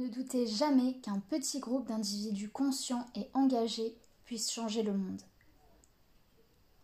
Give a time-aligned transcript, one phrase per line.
[0.00, 5.20] Ne doutez jamais qu'un petit groupe d'individus conscients et engagés puisse changer le monde.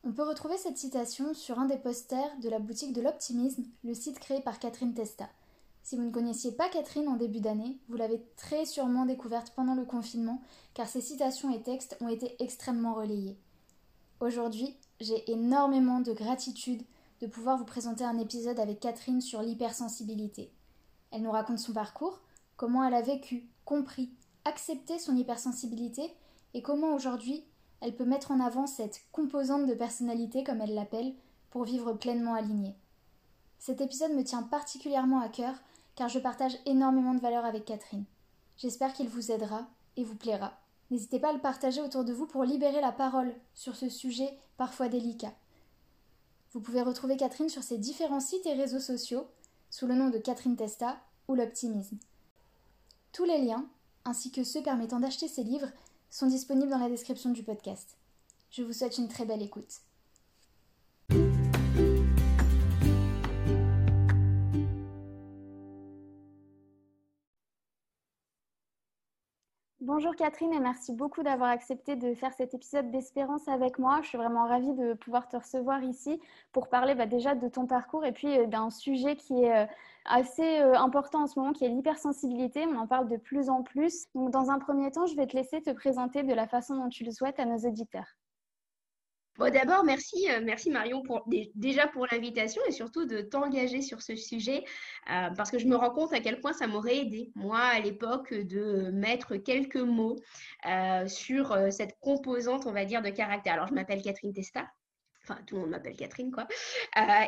[0.04, 3.94] On peut retrouver cette citation sur un des posters de la boutique de l'optimisme, le
[3.94, 5.30] site créé par Catherine Testa.
[5.82, 9.74] Si vous ne connaissiez pas Catherine en début d'année, vous l'avez très sûrement découverte pendant
[9.74, 10.42] le confinement,
[10.74, 13.38] car ses citations et textes ont été extrêmement relayés.
[14.20, 16.82] Aujourd'hui, j'ai énormément de gratitude
[17.22, 20.52] de pouvoir vous présenter un épisode avec Catherine sur l'hypersensibilité.
[21.12, 22.20] Elle nous raconte son parcours,
[22.56, 24.10] comment elle a vécu, compris,
[24.44, 26.14] accepté son hypersensibilité
[26.54, 27.44] et comment aujourd'hui
[27.80, 31.14] elle peut mettre en avant cette composante de personnalité, comme elle l'appelle,
[31.50, 32.76] pour vivre pleinement alignée.
[33.58, 35.54] Cet épisode me tient particulièrement à cœur
[35.94, 38.04] car je partage énormément de valeurs avec Catherine.
[38.56, 40.58] J'espère qu'il vous aidera et vous plaira.
[40.90, 44.38] N'hésitez pas à le partager autour de vous pour libérer la parole sur ce sujet
[44.56, 45.32] parfois délicat.
[46.52, 49.26] Vous pouvez retrouver Catherine sur ses différents sites et réseaux sociaux
[49.68, 50.96] sous le nom de Catherine Testa
[51.28, 51.98] ou l'optimisme.
[53.16, 53.66] Tous les liens,
[54.04, 55.72] ainsi que ceux permettant d'acheter ses livres,
[56.10, 57.96] sont disponibles dans la description du podcast.
[58.50, 59.80] Je vous souhaite une très belle écoute.
[69.86, 74.00] Bonjour Catherine et merci beaucoup d'avoir accepté de faire cet épisode d'Espérance avec moi.
[74.02, 76.20] Je suis vraiment ravie de pouvoir te recevoir ici
[76.50, 79.66] pour parler bah, déjà de ton parcours et puis euh, d'un sujet qui est euh,
[80.04, 82.66] assez euh, important en ce moment, qui est l'hypersensibilité.
[82.66, 84.08] On en parle de plus en plus.
[84.16, 86.88] Donc dans un premier temps, je vais te laisser te présenter de la façon dont
[86.88, 88.16] tu le souhaites à nos auditeurs.
[89.38, 91.02] Bon, d'abord, merci, euh, merci Marion
[91.54, 94.64] déjà pour l'invitation et surtout de t'engager sur ce sujet
[95.10, 97.78] euh, parce que je me rends compte à quel point ça m'aurait aidé, moi, à
[97.80, 100.16] l'époque, de mettre quelques mots
[100.66, 103.54] euh, sur cette composante, on va dire, de caractère.
[103.54, 104.66] Alors, je m'appelle Catherine Testa.
[105.22, 106.46] Enfin, tout le monde m'appelle Catherine, quoi.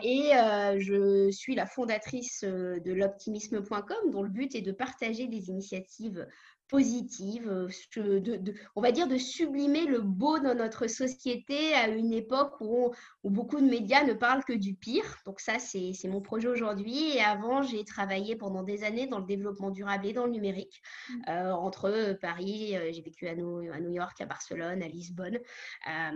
[0.05, 0.31] et
[0.79, 6.25] je suis la fondatrice de l'optimisme.com, dont le but est de partager des initiatives
[6.69, 12.13] positive, euh, de, on va dire de sublimer le beau dans notre société à une
[12.13, 12.93] époque où,
[13.25, 15.05] où beaucoup de médias ne parlent que du pire.
[15.25, 17.17] Donc ça, c'est mon projet aujourd'hui.
[17.17, 20.83] Et avant, j'ai travaillé pendant des années dans le développement durable et dans le numérique,
[21.09, 21.15] mmh.
[21.29, 25.39] euh, entre Paris, euh, j'ai vécu à New, à New, York, à Barcelone, à Lisbonne.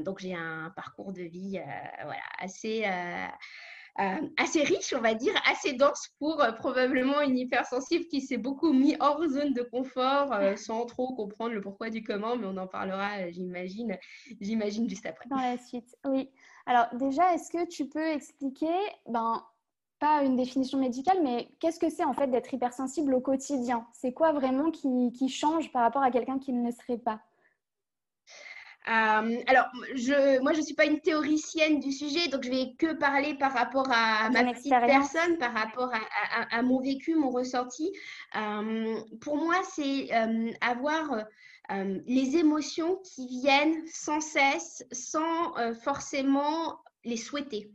[0.04, 1.58] donc j'ai un parcours de vie
[2.04, 2.84] voilà, assez
[4.00, 8.38] euh, assez riche, on va dire, assez dense pour euh, probablement une hypersensible qui s'est
[8.38, 12.46] beaucoup mis hors zone de confort euh, sans trop comprendre le pourquoi du comment, mais
[12.46, 13.98] on en parlera, j'imagine,
[14.40, 15.28] j'imagine juste après.
[15.28, 16.30] Dans la suite, oui.
[16.64, 18.74] Alors déjà, est-ce que tu peux expliquer,
[19.06, 19.44] ben,
[19.98, 23.86] pas une définition médicale, mais qu'est-ce que c'est en fait d'être hypersensible au quotidien?
[23.92, 27.20] C'est quoi vraiment qui, qui change par rapport à quelqu'un qui ne le serait pas?
[28.88, 32.74] Euh, alors, je, moi, je ne suis pas une théoricienne du sujet, donc je vais
[32.78, 35.92] que parler par rapport à, ma petite personne, par rapport
[36.50, 37.92] à, mon vécu, mon ressenti.
[38.36, 41.24] Euh, pour moi, c'est euh, avoir
[42.06, 47.70] les émotions qui viennent sans cesse, sans forcément les souhaiter.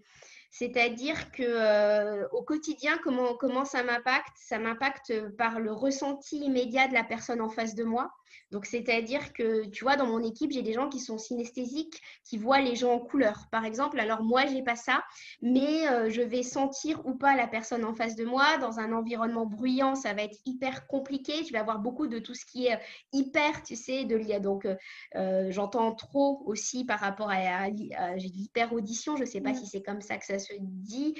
[0.51, 4.35] C'est-à-dire que au quotidien, comment, comment ça m'impacte?
[4.35, 8.11] Ça m'impacte par le ressenti immédiat de la personne en face de moi.
[8.51, 12.37] Donc, c'est-à-dire que, tu vois, dans mon équipe, j'ai des gens qui sont synesthésiques, qui
[12.37, 13.99] voient les gens en couleur, par exemple.
[13.99, 15.03] Alors, moi, j'ai pas ça,
[15.41, 18.57] mais euh, je vais sentir ou pas la personne en face de moi.
[18.57, 21.43] Dans un environnement bruyant, ça va être hyper compliqué.
[21.45, 22.79] Je vais avoir beaucoup de tout ce qui est euh,
[23.13, 24.39] hyper, tu sais, de l'IA.
[24.39, 24.67] Donc,
[25.15, 27.69] euh, j'entends trop aussi par rapport à,
[28.17, 29.17] j'ai l'hyper audition.
[29.17, 29.55] Je sais pas mm.
[29.55, 31.15] si c'est comme ça que ça se dit.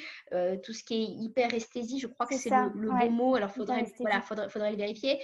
[0.64, 3.36] tout ce qui est hyper esthésie, je crois que c'est le, bon mot.
[3.36, 5.20] Alors, faudrait, voilà, faudrait, faudrait le vérifier.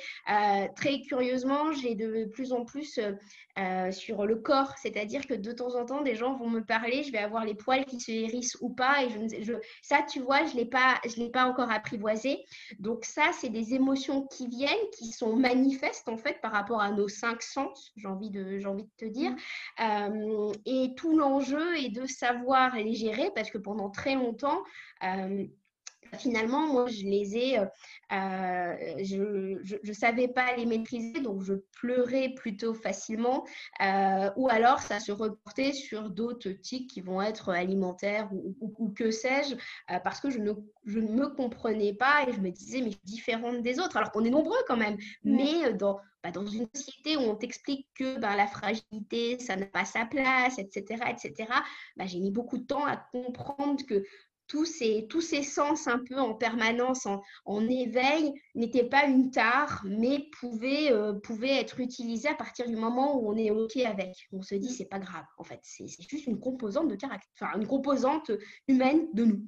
[0.76, 3.00] très curieusement, j'ai de plus en plus
[3.58, 7.04] euh, sur le corps, c'est-à-dire que de temps en temps, des gens vont me parler,
[7.04, 10.20] je vais avoir les poils qui se hérissent ou pas, et je, je ça, tu
[10.20, 12.44] vois, je je l'ai pas encore apprivoisé.
[12.80, 16.92] Donc ça, c'est des émotions qui viennent, qui sont manifestes en fait par rapport à
[16.92, 19.32] nos cinq sens, j'ai envie de, envie de te dire.
[19.80, 24.64] Euh, et tout l'enjeu est de savoir les gérer parce que pendant très longtemps
[25.04, 25.46] euh,
[26.14, 27.66] finalement, moi, je les ai, euh,
[28.12, 33.46] euh, je ne savais pas les maîtriser, donc je pleurais plutôt facilement,
[33.82, 39.12] euh, ou alors ça se reportait sur d'autres tics qui vont être alimentaires ou, que
[39.12, 39.56] sais-je,
[40.04, 40.54] parce que je ne,
[40.86, 43.98] je ne me comprenais pas et je me disais, mais je suis différente des autres,
[43.98, 47.88] alors qu'on est nombreux quand même, mais dans, bah, dans une société où on t'explique
[47.96, 51.50] que bah, la fragilité, ça n'a pas sa place, etc., etc.,
[51.98, 54.04] bah, j'ai mis beaucoup de temps à comprendre que
[54.48, 57.08] tous ces, tous ces sens un peu en permanence,
[57.46, 63.18] en, éveil, n'étaient pas une tare, mais pouvaient, euh, être utilisés à partir du moment
[63.18, 64.28] où on est OK avec.
[64.32, 64.72] On se dit, mm.
[64.72, 68.32] c'est pas grave, en fait, c'est juste une composante de caractère, enfin, une composante
[68.68, 69.42] humaine de nous.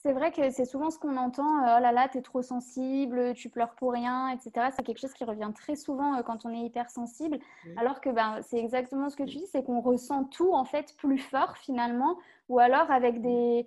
[0.00, 2.40] C'est vrai que c'est souvent ce qu'on entend, euh, oh là là, tu es trop
[2.40, 4.68] sensible, tu pleures pour rien, etc.
[4.74, 7.78] C'est quelque chose qui revient très souvent euh, quand on est hypersensible, mm.
[7.78, 10.94] alors que ben, c'est exactement ce que tu dis, c'est qu'on ressent tout en fait
[10.98, 12.16] plus fort finalement,
[12.48, 13.66] ou alors avec des,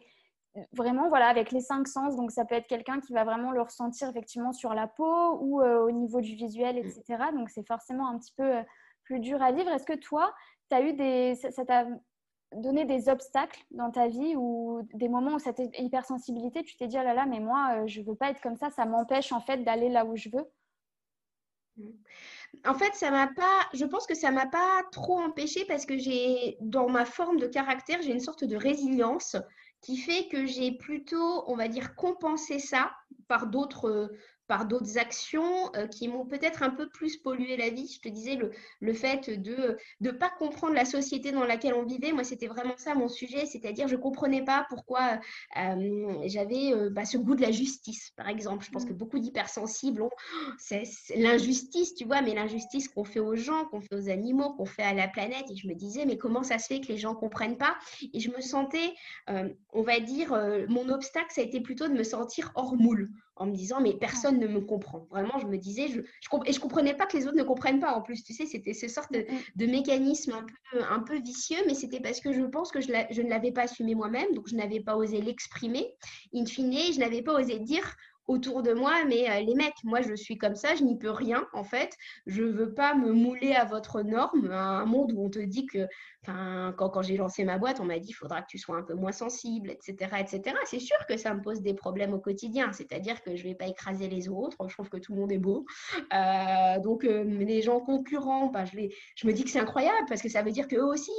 [0.73, 3.61] vraiment voilà avec les cinq sens donc ça peut être quelqu'un qui va vraiment le
[3.61, 7.37] ressentir effectivement sur la peau ou euh, au niveau du visuel etc mm.
[7.37, 8.63] donc c'est forcément un petit peu euh,
[9.03, 10.33] plus dur à vivre est-ce que toi
[10.71, 11.85] as eu des ça t'a
[12.53, 16.97] donné des obstacles dans ta vie ou des moments où cette hypersensibilité tu t'es dit
[16.99, 19.41] oh là là mais moi euh, je veux pas être comme ça ça m'empêche en
[19.41, 20.45] fait d'aller là où je veux?
[21.77, 21.89] Mm.
[22.65, 23.61] en fait, ça m'a pas.
[23.73, 27.47] Je pense que ça m'a pas trop empêché parce que j'ai, dans ma forme de
[27.47, 29.37] caractère, j'ai une sorte de résilience
[29.81, 32.93] qui fait que j'ai plutôt, on va dire, compensé ça
[33.27, 34.11] par d'autres
[34.51, 37.87] par d'autres actions euh, qui m'ont peut-être un peu plus pollué la vie.
[37.87, 38.51] Je te disais, le,
[38.81, 42.75] le fait de ne pas comprendre la société dans laquelle on vivait, moi, c'était vraiment
[42.75, 45.21] ça mon sujet, c'est-à-dire je ne comprenais pas pourquoi
[45.55, 48.65] euh, j'avais euh, bah, ce goût de la justice, par exemple.
[48.65, 48.97] Je pense que mmh.
[48.97, 50.09] beaucoup d'hypersensibles ont
[50.57, 50.83] c'est,
[51.15, 54.83] l'injustice, tu vois, mais l'injustice qu'on fait aux gens, qu'on fait aux animaux, qu'on fait
[54.83, 55.45] à la planète.
[55.49, 57.77] Et je me disais, mais comment ça se fait que les gens ne comprennent pas?
[58.13, 58.95] Et je me sentais,
[59.29, 60.37] on va dire,
[60.67, 63.09] mon obstacle, ça a été plutôt de me sentir hors moule
[63.41, 65.07] en me disant mais personne ne me comprend.
[65.09, 67.79] Vraiment, je me disais, je, je et je comprenais pas que les autres ne comprennent
[67.79, 67.93] pas.
[67.95, 71.57] En plus, tu sais, c'était ce sorte de, de, mécanisme un peu, un peu vicieux,
[71.65, 74.47] mais c'était parce que je pense que je, je ne l'avais pas assumé moi-même, donc
[74.47, 75.91] je n'avais pas osé l'exprimer.
[76.35, 77.95] In fine, je n'avais pas osé dire
[78.27, 81.11] autour de moi, mais euh, les mecs, moi je suis comme ça, je n'y peux
[81.11, 81.95] rien en fait.
[82.25, 85.87] Je veux pas me mouler à votre norme, un monde où on te dit que
[86.25, 88.93] quand, j'ai lancé ma boîte, on m'a dit il faudra que tu sois un peu
[88.93, 90.17] moins sensible, etc.
[90.19, 90.55] etc.
[90.65, 92.71] C'est sûr que ça me pose des problèmes au quotidien.
[92.73, 94.57] C'est-à-dire que je ne vais pas écraser les autres.
[94.67, 95.65] Je trouve que tout le monde est beau.
[96.13, 100.29] Euh, donc, euh, les gens concurrents, bah, je, me dis que c'est incroyable parce que
[100.29, 101.11] ça veut dire qu'eux aussi,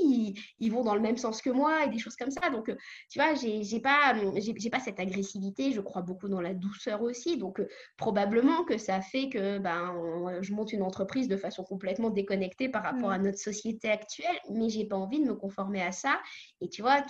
[0.60, 2.50] ils, vont dans le même sens que moi et des choses comme ça.
[2.50, 2.72] Donc,
[3.10, 5.72] tu vois, je n'ai pas, j'ai, pas cette agressivité.
[5.72, 7.38] Je crois beaucoup dans la douceur aussi.
[7.38, 7.62] Donc,
[7.96, 9.94] probablement que ça fait que ben,
[10.42, 13.12] je monte une entreprise de façon complètement déconnectée par rapport mmh.
[13.12, 14.38] à notre société actuelle.
[14.50, 16.20] Mais j'ai envie de me conformer à ça.
[16.60, 17.02] Et tu vois,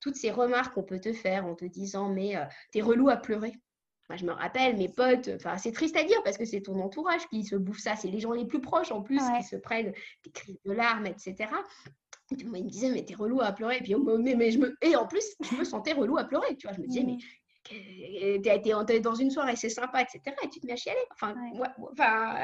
[0.00, 3.16] toutes ces remarques qu'on peut te faire en te disant, mais euh, t'es relou à
[3.16, 3.52] pleurer.
[4.08, 6.80] Moi, je me rappelle, mes potes, enfin, c'est triste à dire parce que c'est ton
[6.80, 7.94] entourage qui se bouffe ça.
[7.94, 9.92] C'est les gens les plus proches en plus qui se prennent
[10.24, 11.36] des crises de larmes, etc.
[12.30, 13.78] Et moi, ils me disaient, mais t'es relou à pleurer.
[13.78, 14.74] Et, puis, mais, mais je me...
[14.82, 16.56] et en plus, je me sentais relou à pleurer.
[16.56, 17.18] Tu vois, je me disais, mais
[17.70, 20.20] mmh tu été dans une soirée, c'est sympa, etc.
[20.42, 21.00] Et tu te mets à chialer.
[21.12, 21.34] Enfin,
[21.92, 22.34] enfin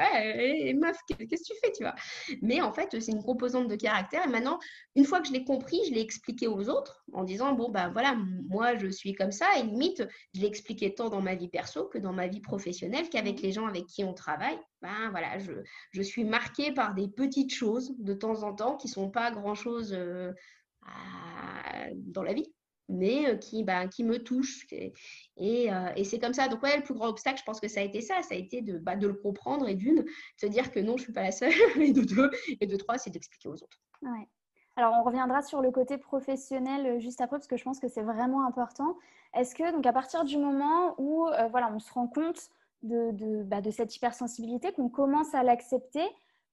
[0.73, 1.95] meuf, qu'est-ce que tu fais, tu vois?
[2.41, 4.25] Mais en fait, c'est une composante de caractère.
[4.25, 4.59] Et maintenant,
[4.95, 7.89] une fois que je l'ai compris, je l'ai expliqué aux autres en disant, bon, ben
[7.89, 8.15] voilà,
[8.49, 9.47] moi, je suis comme ça.
[9.57, 13.09] Et limite, je l'ai expliqué tant dans ma vie perso que dans ma vie professionnelle,
[13.09, 13.43] qu'avec mmh.
[13.43, 14.59] les gens avec qui on travaille.
[14.81, 15.51] Ben voilà, je,
[15.91, 19.93] je, suis marquée par des petites choses de temps en temps qui sont pas grand-chose
[19.93, 20.31] euh,
[21.93, 22.54] dans la vie
[22.89, 24.67] mais euh, qui, bah, qui me touche.
[24.71, 24.93] Et,
[25.71, 26.47] euh, et, c'est comme ça.
[26.47, 28.21] Donc, ouais, le plus grand obstacle, je pense que ça a été ça.
[28.21, 30.97] Ça a été de, bah, de le comprendre et d'une, de se dire que non,
[30.97, 31.51] je ne suis pas la seule.
[31.81, 32.29] Et de deux,
[32.61, 33.79] et de trois, c'est d'expliquer aux autres.
[34.01, 34.27] Ouais.
[34.75, 37.87] Alors, on reviendra sur le côté professionnel euh, juste après, parce que je pense que
[37.87, 38.97] c'est vraiment important.
[39.33, 42.49] Est-ce que, donc, à partir du moment où voilà, on se rend compte
[42.83, 46.05] de, de, bah, de cette hypersensibilité, qu'on commence à l'accepter,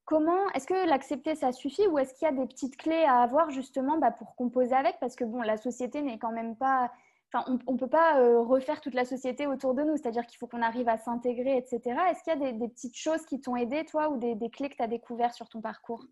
[0.05, 3.23] Comment est-ce que l'accepter ça suffit ou est-ce qu'il y a des petites clés à
[3.23, 4.99] avoir justement bah, pour composer avec?
[5.01, 6.91] Parce que bon la société n'est quand même pas
[7.33, 9.97] enfin on, ne peut pas euh, refaire toute la société autour de nous.
[9.97, 13.25] C'est-à-dire qu'il faut qu'on arrive à s'intégrer etc est-ce qu'il y a des, petites choses
[13.27, 16.05] qui t'ont aidé toi ou des, clés que tu as découvert sur ton parcours?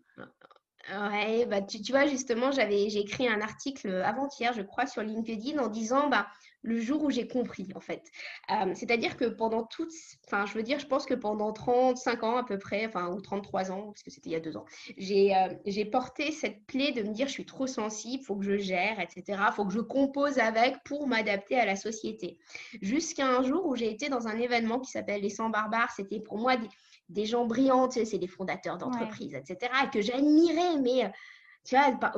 [0.89, 5.61] Ouais, bah tu, vois, justement, j'avais, j'ai écrit un article avant-hier, je crois, sur LinkedIn
[5.63, 6.25] en disant, bah,
[6.63, 8.03] le jour où j'ai compris, en fait.
[8.51, 9.93] Euh, c'est-à-dire que pendant toutes,
[10.27, 13.21] enfin, je veux dire, je pense que pendant 35 ans à peu près, enfin, ou
[13.21, 14.65] 33 ans, parce que c'était il y a deux ans,
[14.97, 18.45] j'ai euh, porté cette plaie de me dire, je suis trop sensible, il faut que
[18.45, 19.23] je gère, etc.
[19.49, 22.37] Il faut que je compose avec pour m'adapter à la société.
[22.81, 25.91] Jusqu'à un jour où j'ai été dans un événement qui s'appelle Les 100 barbares.
[25.95, 26.55] C'était pour moi
[27.09, 29.71] des, gens brillants, c'est des fondateurs d'entreprises, etc.
[29.83, 31.11] Et que j'admirais, mais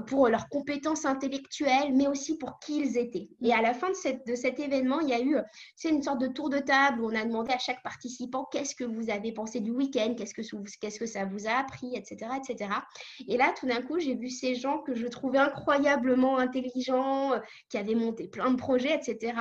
[0.07, 3.29] pour leurs compétences intellectuelles, mais aussi pour qui ils étaient.
[3.41, 5.37] Et à la fin de, cet événement, il y a eu
[5.75, 8.75] c'est une sorte de tour de table où on a demandé à chaque participant qu'est-ce
[8.75, 10.41] que vous avez pensé du week-end, qu'est-ce que,
[10.79, 12.31] qu'est-ce que ça vous a appris, etc.
[12.37, 12.69] etc.
[13.27, 17.39] Et là, tout d'un coup, j'ai vu ces gens que je trouvais incroyablement intelligents, euh,
[17.69, 19.33] qui avaient monté plein de projets, etc.,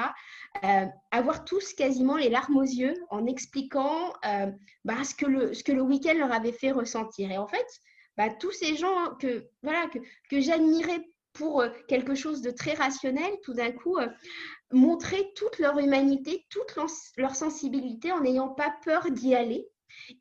[0.64, 4.50] euh, avoir tous quasiment les larmes aux yeux en expliquant euh,
[4.84, 7.30] bah, ce que le, ce que le week-end leur avait fait ressentir.
[7.30, 7.66] Et en fait,
[8.16, 9.88] bah, tous ces gens que, voilà,
[10.30, 14.08] que, j'admirais pour euh, quelque chose de très rationnel, tout d'un coup, euh,
[14.70, 16.76] montrer toute leur humanité, toute
[17.16, 19.71] leur sensibilité en n'ayant pas peur d'y aller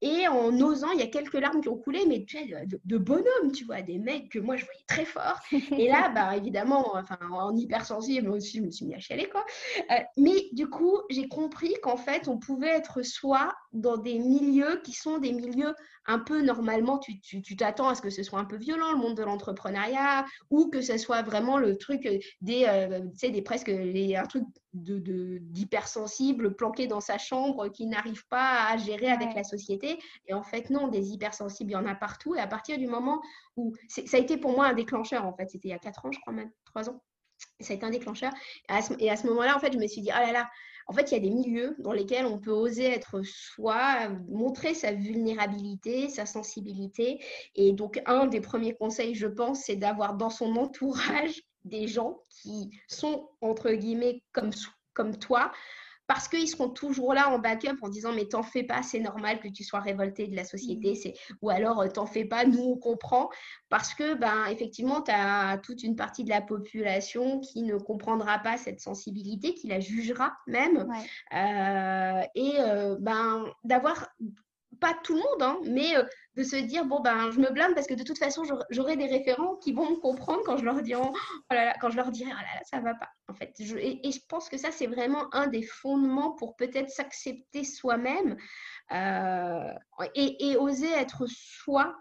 [0.01, 2.98] et en osant, il y a quelques larmes qui ont coulé, mais tu de, de
[2.98, 5.40] bonhommes, tu vois, des mecs que moi je voyais très fort.
[5.78, 9.30] Et là, bah, évidemment, enfin, en hypersensible, moi aussi, je me suis mis à chialer,
[9.30, 9.46] quoi.
[9.92, 14.82] Euh, mais du coup, j'ai compris qu'en fait, on pouvait être soi dans des milieux
[14.84, 15.74] qui sont des milieux
[16.08, 19.16] un peu normalement, tu t'attends à ce que ce soit un peu violent, le monde
[19.16, 22.08] de l'entrepreneuriat, ou que ce soit vraiment le truc
[22.42, 27.68] des, euh, tu sais, des presque les, un truc d'hypersensible de, planqué dans sa chambre
[27.70, 30.00] qui n'arrive pas à gérer avec la société.
[30.28, 32.36] Et en fait, non, des hypersensibles, il y en a partout.
[32.36, 33.22] Et à partir du moment
[33.58, 36.06] où ça a été pour moi un déclencheur, en fait, c'était il y a 4
[36.06, 37.01] ans, je crois même, 3 ans.
[37.60, 38.32] Ça a été un déclencheur.
[38.70, 40.50] Et à ce, ce moment-là, en fait, je me suis dit, oh là là,
[40.88, 44.74] en fait, il y a des milieux dans lesquels on peut oser être soi, montrer
[44.74, 47.24] sa vulnérabilité, sa sensibilité.
[47.56, 52.22] Et donc, un des premiers conseils, je pense, c'est d'avoir dans son entourage des gens
[52.30, 54.51] qui sont, entre guillemets, comme,
[54.94, 55.51] comme toi,
[56.12, 59.39] parce qu'ils seront toujours là en backup en disant mais t'en fais pas, c'est normal
[59.39, 60.96] que tu sois révolté de la société, mmh.
[60.96, 63.30] c'est ou alors euh, t'en fais pas, nous on comprend
[63.70, 68.39] parce que ben effectivement tu as toute une partie de la population qui ne comprendra
[68.39, 70.86] pas cette sensibilité, qui la jugera même
[71.34, 74.10] euh, et euh, ben d'avoir
[74.81, 76.03] pas tout le monde, hein, mais euh,
[76.35, 79.05] de se dire bon ben je me blâme parce que de toute façon j'aurai des
[79.05, 81.13] référents qui vont me comprendre quand je leur dis oh
[81.81, 84.47] quand je leur dirai oh là là ça va pas en fait et, je pense
[84.47, 88.38] que ça c'est vraiment un des fondements pour peut-être s'accepter soi-même
[88.93, 89.73] euh,
[90.15, 91.95] et, oser être soi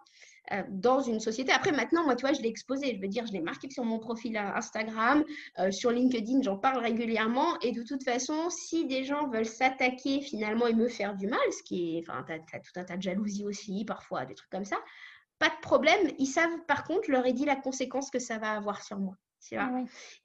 [0.52, 1.52] euh, dans une société.
[1.52, 2.94] Après, maintenant, moi, tu vois, je l'ai exposé.
[2.96, 5.24] Je veux dire, je l'ai marqué sur mon profil Instagram,
[5.58, 7.58] euh, sur LinkedIn, j'en parle régulièrement.
[7.60, 11.38] Et de toute façon, si des gens veulent s'attaquer finalement et me faire du mal,
[11.50, 14.50] ce qui est, enfin, tu as, tout un tas de jalousie aussi, parfois, des trucs
[14.50, 14.76] comme ça,
[15.38, 16.10] pas de problème.
[16.18, 18.98] Ils savent, par contre, je leur ai dit la conséquence que ça va avoir sur
[18.98, 19.16] moi.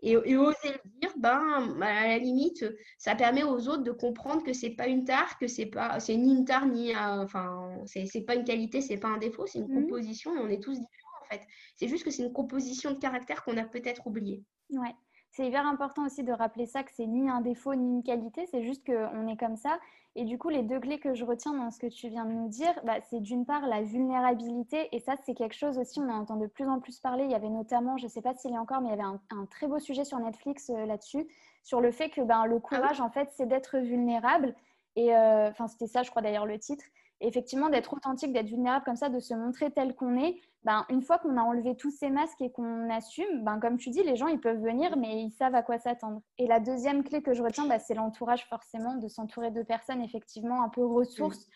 [0.02, 2.66] Et, oser le dire, ben, à la limite,
[2.98, 6.16] ça permet aux autres de comprendre que c'est pas une tare, que c'est pas, c'est
[6.16, 9.68] ni une tare ni, enfin, c'est pas une qualité, c'est pas un défaut, c'est une
[9.68, 9.84] mmh.
[9.84, 11.42] composition et on est tous différents en fait.
[11.76, 14.44] C'est juste que c'est une composition de caractère qu'on a peut-être oublié.
[14.70, 14.94] Ouais.
[15.36, 18.48] C'est hyper important aussi de rappeler ça, que c'est ni un défaut ni une qualité,
[18.50, 19.80] c'est juste qu'on est comme ça.
[20.16, 22.32] Et du coup, les deux clés que je retiens dans ce que tu viens de
[22.32, 24.88] nous dire, bah, c'est d'une part la vulnérabilité.
[24.94, 27.26] Et ça, c'est quelque chose aussi, on en entend de plus en plus parler.
[27.26, 28.94] Il y avait notamment, je ne sais pas s'il y a encore, mais il y
[28.94, 31.28] avait un, très beau sujet sur Netflix euh, là-dessus,
[31.64, 34.56] sur le fait que ben, le ah courage, en fait, c'est d'être vulnérable.
[34.96, 36.86] Et euh, enfin, c'était ça, je crois d'ailleurs, le titre
[37.22, 41.04] effectivement, d'être authentique, d'être vulnérable comme ça, de se montrer tel qu'on est, ben, une
[41.04, 44.16] fois qu'on a enlevé tous ces masques et qu'on assume, ben, comme tu dis, les
[44.16, 46.22] gens, ils peuvent venir, mais ils savent à quoi s'attendre.
[46.40, 50.02] Et la deuxième clé que je retiens, ben, c'est l'entourage forcément, de s'entourer de personnes
[50.02, 51.48] effectivement un peu ressources,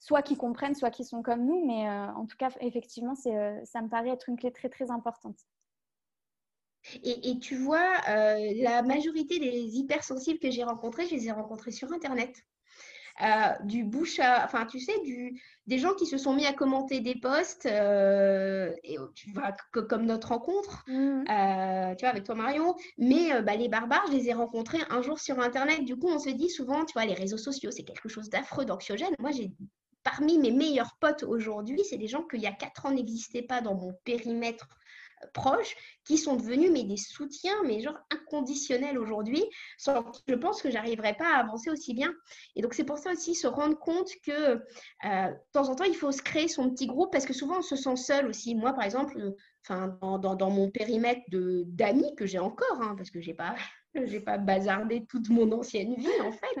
[0.00, 3.58] soit qui comprennent, soit qui sont comme nous, mais euh, en tout cas, effectivement, euh,
[3.64, 5.38] ça me paraît être une clé très, très importante.
[7.02, 11.70] Et, tu vois, euh, la majorité des hypersensibles que j'ai rencontrés, je les ai rencontrés
[11.70, 12.44] sur Internet.
[13.20, 16.52] Euh, du bouche à, enfin, tu sais, du, des gens qui se sont mis à
[16.52, 21.24] commenter des posts, euh, et, tu vois, comme notre rencontre, mmh.
[21.28, 22.76] euh, tu vois, avec toi Marion.
[22.96, 25.84] Mais bah, les barbares, je les ai rencontrés un jour sur Internet.
[25.84, 28.64] Du coup, on se dit souvent, tu vois, les réseaux sociaux, c'est quelque chose d'affreux,
[28.64, 29.14] d'anxiogène.
[29.18, 29.50] Moi, j'ai
[30.04, 33.42] parmi mes meilleurs potes aujourd'hui, c'est des gens qui, il y a quatre ans, n'existaient
[33.42, 34.68] pas dans mon périmètre
[35.34, 39.44] proches qui sont devenus mais des soutiens, mais genre inconditionnels aujourd'hui,
[39.76, 42.12] sans je pense que j'arriverais pas à avancer aussi bien.
[42.56, 44.58] Et donc c'est pour ça aussi se rendre compte que euh,
[45.02, 47.62] de temps en temps il faut se créer son petit groupe parce que souvent on
[47.62, 48.54] se sent seul aussi.
[48.54, 49.34] Moi par exemple,
[49.64, 53.54] enfin dans, dans, mon périmètre de d'amis que j'ai encore, hein, parce que j'ai pas
[54.06, 56.60] Je n'ai pas bazardé toute mon ancienne vie, en fait,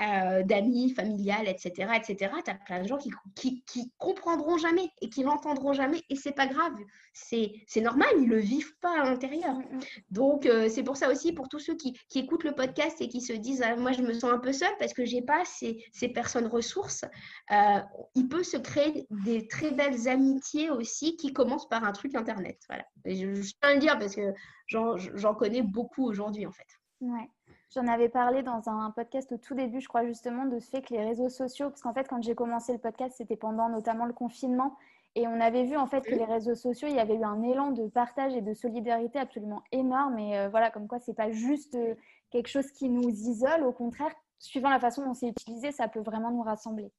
[0.00, 2.32] euh, d'amis, familiales, etc., etc.
[2.44, 6.02] Tu as plein de gens qui, qui, qui, comprendront jamais et qui l'entendront jamais.
[6.10, 6.74] Et c'est pas grave.
[7.12, 9.54] C'est normal, ils le vivent pas à l'intérieur.
[9.54, 9.80] Mm, mm.
[10.10, 13.08] Donc, euh, c'est pour ça aussi, pour tous ceux qui, qui, écoutent le podcast et
[13.08, 15.44] qui se disent ah, Moi, je me sens un peu seule parce que j'ai pas
[15.44, 17.04] ces, ces, personnes ressources.
[17.50, 17.80] Euh,
[18.14, 22.58] il peut se créer des très belles amitiés aussi qui commencent par un truc Internet.
[22.68, 22.84] Voilà.
[23.04, 24.34] Et je, je tiens à le dire parce que
[24.68, 26.77] j'en connais beaucoup aujourd'hui, en fait.
[27.00, 27.30] Ouais.
[27.74, 30.82] J'en avais parlé dans un podcast au tout début, je crois justement, de ce fait
[30.82, 34.06] que les réseaux sociaux, parce qu'en fait, quand j'ai commencé le podcast, c'était pendant notamment
[34.06, 34.76] le confinement,
[35.14, 37.42] et on avait vu en fait que les réseaux sociaux, il y avait eu un
[37.42, 40.18] élan de partage et de solidarité absolument énorme.
[40.18, 41.94] Et euh, voilà, comme quoi, c'est pas juste euh,
[42.30, 43.64] quelque chose qui nous isole.
[43.64, 46.92] Au contraire, suivant la façon dont c'est utilisé, ça peut vraiment nous rassembler.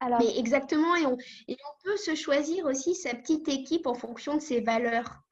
[0.00, 0.18] Alors...
[0.18, 1.16] Mais exactement, et on,
[1.48, 5.22] et on peut se choisir aussi sa petite équipe en fonction de ses valeurs.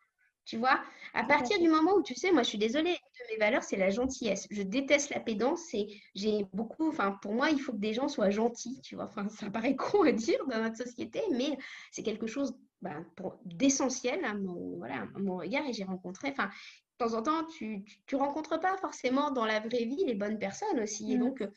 [0.51, 0.81] Tu vois,
[1.15, 2.99] à partir du moment où tu sais, moi je suis désolée,
[3.31, 4.49] mes valeurs, c'est la gentillesse.
[4.51, 8.09] Je déteste la pédance et j'ai beaucoup, enfin pour moi, il faut que des gens
[8.09, 9.05] soient gentils, tu vois.
[9.05, 11.57] Enfin, ça paraît con à dire dans notre société, mais
[11.93, 13.07] c'est quelque chose ben,
[13.45, 17.45] d'essentiel à mon, voilà, à mon regard et j'ai rencontré, enfin, de temps en temps,
[17.45, 21.13] tu ne rencontres pas forcément dans la vraie vie les bonnes personnes aussi.
[21.13, 21.21] Et mmh.
[21.21, 21.49] donc,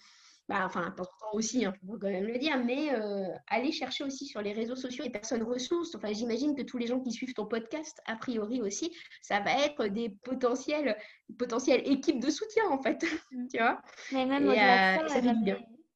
[0.50, 4.04] bah, enfin, temps aussi, il hein, faut quand même le dire, mais euh, aller chercher
[4.04, 5.96] aussi sur les réseaux sociaux les personnes ressources.
[5.96, 9.52] Enfin, j'imagine que tous les gens qui suivent ton podcast, a priori aussi, ça va
[9.66, 10.98] être des potentiels,
[11.38, 13.06] potentielles équipes de soutien, en fait.
[13.52, 13.82] Tu vois
[14.12, 14.54] Mais même euh,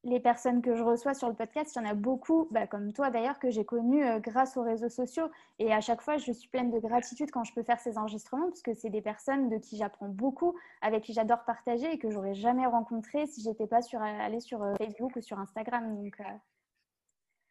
[0.04, 2.94] les personnes que je reçois sur le podcast, il y en a beaucoup, bah, comme
[2.94, 5.28] toi d'ailleurs, que j'ai connues euh, grâce aux réseaux sociaux.
[5.60, 8.48] Et à chaque fois, je suis pleine de gratitude quand je peux faire ces enregistrements,
[8.48, 12.10] parce que c'est des personnes de qui j'apprends beaucoup, avec qui j'adore partager et que
[12.10, 15.96] j'aurais jamais rencontré si j'étais pas sur, allée sur euh, Facebook ou sur Instagram.
[15.96, 16.24] Donc, euh,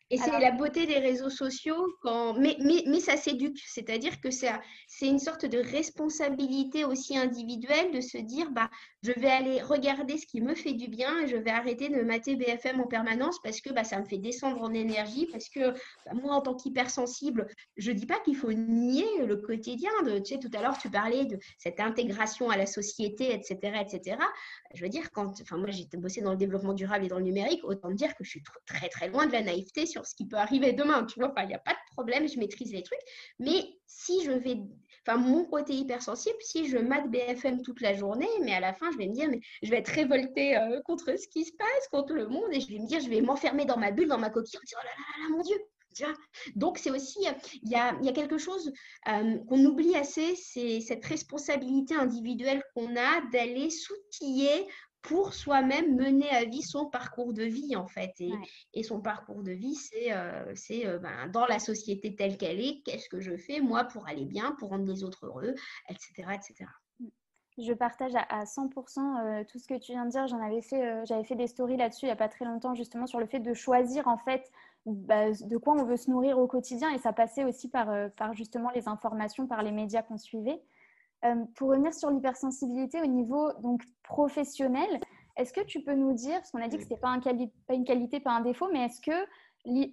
[0.08, 2.34] et c'est la beauté des réseaux sociaux, quand...
[2.34, 4.52] mais, mais, mais ça s'éduque, c'est-à-dire que c'est
[5.02, 8.70] une sorte de responsabilité aussi individuelle de se dire, bah,
[9.02, 12.02] je vais aller regarder ce qui me fait du bien et je vais arrêter de
[12.02, 15.72] mater BFM en permanence parce que bah, ça me fait descendre en énergie, parce que
[15.72, 19.90] bah, moi, en tant qu'hypersensible, je ne dis pas qu'il faut nier le quotidien.
[20.04, 23.56] De, tu sais, tout à l'heure, tu parlais de cette intégration à la société, etc.
[23.80, 24.18] etc.
[24.76, 27.24] Je veux dire, quand, enfin, moi, j'ai bossé dans le développement durable et dans le
[27.24, 30.26] numérique, autant dire que je suis très, très loin de la naïveté sur ce qui
[30.26, 31.04] peut arriver demain.
[31.04, 33.00] Tu vois, il n'y a pas de problème, je maîtrise les trucs.
[33.38, 34.58] Mais si je vais,
[35.06, 38.90] enfin, mon côté hypersensible, si je mate BFM toute la journée, mais à la fin,
[38.92, 41.88] je vais me dire, mais je vais être révoltée euh, contre ce qui se passe,
[41.90, 44.18] contre le monde, et je vais me dire, je vais m'enfermer dans ma bulle, dans
[44.18, 45.56] ma coquille, en disant, oh là là là, mon Dieu,
[46.54, 47.18] donc, c'est aussi,
[47.62, 48.72] il y a, y a, quelque chose
[49.08, 54.66] euh, qu'on oublie assez, c'est cette responsabilité individuelle qu'on a d'aller s'outiller
[55.06, 58.12] pour soi-même mener à vie son parcours de vie, en fait.
[58.20, 58.32] Et,
[58.74, 62.82] et son parcours de vie, c'est euh, euh, ben, dans la société telle qu'elle est,
[62.84, 65.54] qu'est-ce que je fais, moi, pour aller bien, pour rendre les autres heureux,
[65.88, 66.28] etc.
[66.34, 66.70] etc.
[67.58, 70.26] Je partage à, 100% euh, tout ce que tu viens de dire.
[70.26, 73.06] J'en avais fait, j'avais fait des stories là-dessus il n'y a pas très longtemps, justement,
[73.06, 74.50] sur le fait de choisir, en fait,
[74.86, 76.90] bah, de quoi on veut se nourrir au quotidien.
[76.90, 80.62] Et ça passait aussi par, par justement les informations, par les médias qu'on suivait.
[81.24, 85.00] Euh, pour revenir sur l'hypersensibilité au niveau donc, professionnel,
[85.36, 87.20] est-ce que tu peux nous dire, parce qu'on a dit que ce n'était pas, un
[87.20, 89.26] pas une qualité, pas un défaut, mais est-ce que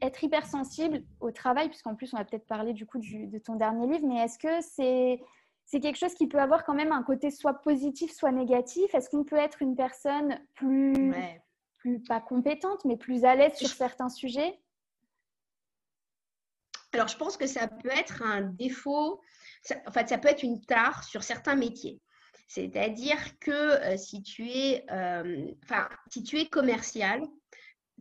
[0.02, 3.88] être hypersensible au travail, puisqu'en plus on va peut-être parler du coup de ton dernier
[3.88, 5.20] livre, mais est-ce que c'est
[5.66, 8.94] c'est quelque chose qui peut avoir quand même un côté soit positif, soit négatif?
[8.94, 11.14] Est-ce qu'on peut être une personne plus,
[11.78, 14.60] plus pas compétente, mais plus à l'aise sur certains sujets?
[16.94, 19.20] Alors, je pense que ça peut être un défaut
[19.86, 22.02] en fait, ça peut être une tare sur certains métiers.
[22.48, 25.48] C'est-à-dire que euh, si, tu es, euh,
[26.12, 27.22] si tu es commercial,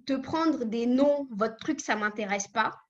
[0.07, 2.82] te prendre des noms, votre truc, ça ne m'intéresse pas,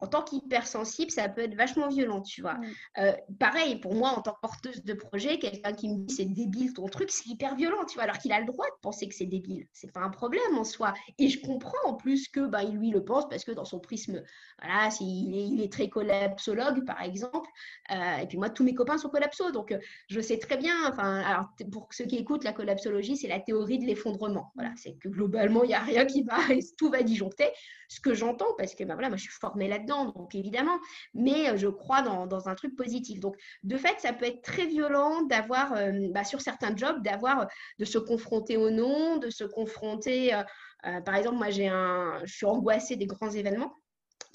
[0.00, 2.58] en tant qu'hypersensible, ça peut être vachement violent, tu vois.
[2.98, 6.24] Euh, pareil, pour moi, en tant que porteuse de projet, quelqu'un qui me dit c'est
[6.24, 9.08] débile ton truc, c'est hyper violent, tu vois, alors qu'il a le droit de penser
[9.08, 9.66] que c'est débile.
[9.72, 10.94] C'est pas un problème en soi.
[11.18, 14.22] Et je comprends en plus que bah, lui le pense parce que dans son prisme,
[14.62, 17.48] voilà, il est, il est très collapsologue, par exemple.
[17.90, 20.74] Euh, et puis moi, tous mes copains sont collapsos, donc euh, je sais très bien,
[20.88, 24.50] enfin, alors pour ceux qui écoutent, la collapsologie, c'est la théorie de l'effondrement.
[24.54, 26.38] Voilà, c'est que globalement, il n'y a rien qui va,
[26.78, 27.48] tout va disjoncter.
[27.88, 30.78] Ce que j'entends, parce que bah, voilà, moi, je suis formée là-dedans donc évidemment,
[31.14, 33.20] mais euh, je crois dans, un truc positif.
[33.20, 37.46] Donc, de fait, ça peut être très violent d'avoir, euh, bah, sur certains jobs, d'avoir,
[37.78, 42.34] de se confronter au nom, de se confronter, euh, par exemple, moi, j'ai un, je
[42.34, 43.74] suis angoissée des grands événements.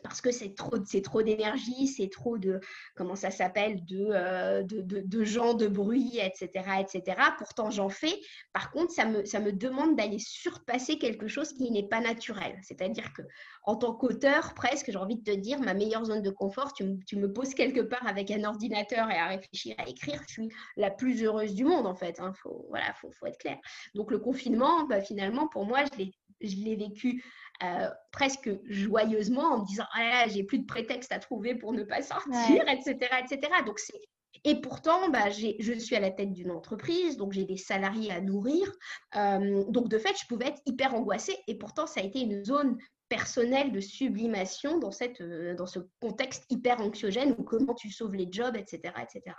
[0.03, 0.77] Parce que c'est trop,
[1.23, 2.59] d'énergie, c'est trop de,
[2.95, 7.17] comment ça s'appelle, de, euh, gens, de bruit, etc., etc.
[7.37, 8.13] Pourtant, j'en fais.
[8.53, 12.57] Par contre, ça me, demande d'aller surpasser quelque chose qui n'est pas naturel.
[12.61, 13.21] C'est-à-dire que,
[13.63, 16.99] en tant qu'auteur, presque, j'ai envie de te dire, ma meilleure zone de confort, tu,
[17.07, 20.49] tu, me poses quelque part avec un ordinateur et à réfléchir, à écrire, je suis
[20.77, 22.19] la plus heureuse du monde, en fait.
[22.19, 22.33] Hein.
[22.35, 23.57] Faut, voilà, faut, faut être clair.
[23.95, 26.11] Donc, le confinement, bah, finalement, pour moi, je l'ai
[26.45, 27.23] je l'ai vécu
[27.63, 31.83] euh, presque joyeusement en me disant ah j'ai plus de prétexte à trouver pour ne
[31.83, 33.51] pas sortir, etc., etc.
[33.65, 33.99] Donc c'est
[34.43, 38.21] et pourtant, bah, je suis à la tête d'une entreprise, donc j'ai des salariés à
[38.21, 38.71] nourrir.
[39.15, 41.35] Euh, donc de fait, je pouvais être hyper angoissée.
[41.47, 42.77] Et pourtant, ça a été une zone
[43.09, 48.13] personnelle de sublimation dans, cette, euh, dans ce contexte hyper anxiogène ou comment tu sauves
[48.13, 48.93] les jobs, etc.
[49.01, 49.35] etc.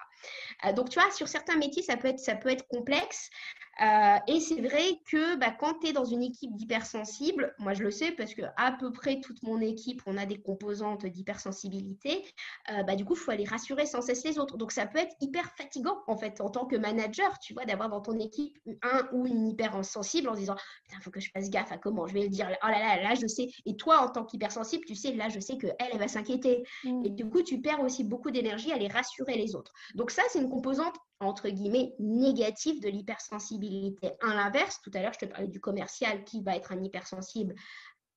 [0.75, 3.29] donc tu vois, sur certains métiers, ça peut être, ça peut être complexe.
[3.83, 7.83] Euh, et c'est vrai que bah, quand tu es dans une équipe d'hypersensibles, moi je
[7.83, 12.25] le sais parce que à peu près toute mon équipe, on a des composantes d'hypersensibilité,
[12.73, 14.57] euh, bah, du coup, il faut aller rassurer sans cesse les autres.
[14.57, 17.89] Donc ça peut être hyper fatigant en fait en tant que manager, tu vois, d'avoir
[17.89, 20.57] dans ton équipe un ou une hypersensible en se disant,
[20.91, 22.49] il faut que je fasse gaffe à comment je vais le dire.
[22.62, 23.49] Oh là là, là je sais.
[23.67, 26.65] Et toi, en tant qu'hypersensible, tu sais, là je sais qu'elle, elle va s'inquiéter.
[26.85, 27.05] Mmh.
[27.05, 29.73] Et du coup, tu perds aussi beaucoup d'énergie à aller rassurer les autres.
[29.95, 33.65] Donc ça, c'est une composante entre guillemets, négatif de l'hypersensibilité.
[34.22, 37.55] À l'inverse, tout à l'heure, je te parlais du commercial qui va être un hypersensible.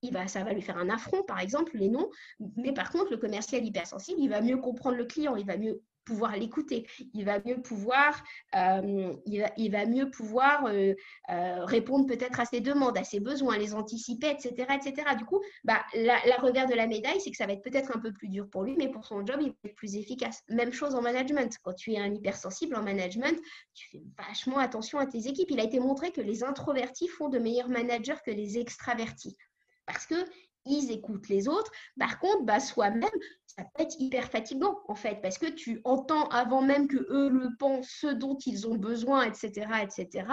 [0.01, 2.09] Il va, ça va lui faire un affront, par exemple, les noms.
[2.55, 5.81] Mais par contre, le commercial hypersensible, il va mieux comprendre le client, il va mieux
[6.09, 8.23] pouvoir l'écouter, il va mieux pouvoir,
[8.55, 9.13] euh,
[10.67, 10.93] euh,
[11.29, 14.65] euh, répondre peut-être à ses demandes, à ses besoins, les anticiper, etc.
[14.73, 15.15] etc.
[15.15, 17.99] Du coup, bah, la, revers de la médaille, c'est que ça va être peut-être un
[17.99, 20.41] peu plus dur pour lui, mais pour son job, il va être plus efficace.
[20.49, 21.55] Même chose en management.
[21.61, 23.39] Quand tu es un hypersensible en management,
[23.75, 25.51] tu fais vachement attention à tes équipes.
[25.51, 29.37] Il a été montré que les introvertis font de meilleurs managers que les extravertis.
[29.85, 30.15] Parce que
[30.69, 31.71] ils écoutent les autres.
[31.99, 33.09] Par contre, bah, soi-même,
[33.45, 37.29] ça peut être hyper fatigant, en fait, parce que tu entends avant même que eux
[37.29, 40.27] le pensent, ce dont ils ont besoin, etc., etc.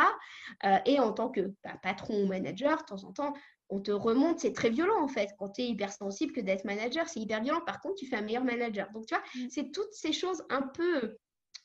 [0.65, 3.33] Euh, et en tant que bah, patron ou manager, de temps en temps,
[3.69, 7.09] on te remonte, c'est très violent, en fait, quand tu es hypersensible que d'être manager,
[7.09, 7.63] c'est hyper violent.
[7.67, 8.89] Par contre, tu fais un meilleur manager.
[8.93, 9.49] Donc, tu vois, mm.
[9.51, 11.17] c'est toutes ces choses un peu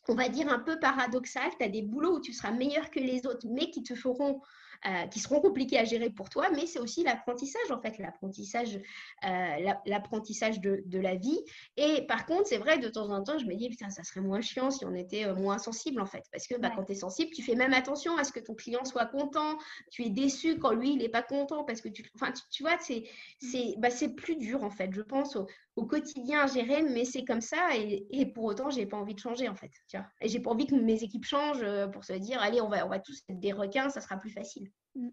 [0.07, 1.51] on va dire un peu paradoxales.
[1.59, 4.41] Tu as des boulots où tu seras meilleur que les autres, mais qui te feront
[4.87, 8.79] euh, qui seront compliqués à gérer pour toi, mais c'est aussi l'apprentissage, en fait, l'apprentissage,
[9.23, 11.39] euh, l'apprentissage de, de, la vie.
[11.77, 14.21] Et par contre, c'est vrai, de temps en temps, je me dis, putain, ça serait
[14.21, 16.23] moins chiant si on était euh, moins sensible, en fait.
[16.31, 18.55] Parce que bah, quand tu es sensible, tu fais même attention à ce que ton
[18.55, 19.59] client soit content.
[19.91, 22.77] Tu es déçu quand lui, il n'est pas content parce que tu, enfin, tu, vois,
[22.79, 23.03] c'est
[23.43, 23.73] mmh.
[23.77, 27.41] bah, plus dur, en fait, je pense, au, au quotidien à gérer, mais c'est comme
[27.41, 27.75] ça.
[27.75, 29.71] Et, et pour autant, j'ai pas envie de changer, en fait.
[29.87, 32.69] Tu vois et j'ai pas envie que mes équipes changent pour se dire, allez, on
[32.69, 34.69] va, on va tous être des requins, ça sera plus facile.
[34.95, 35.09] Mm.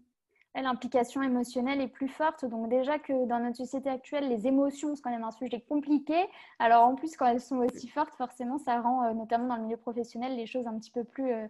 [0.55, 2.45] L'implication émotionnelle est plus forte.
[2.45, 6.25] Donc déjà que dans notre société actuelle, les émotions, sont quand même un sujet compliqué.
[6.57, 9.63] Alors en plus, quand elles sont aussi fortes, forcément, ça rend, euh, notamment dans le
[9.63, 11.47] milieu professionnel, les choses un petit peu plus, euh,